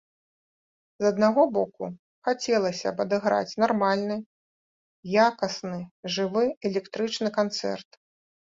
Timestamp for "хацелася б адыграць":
2.29-3.53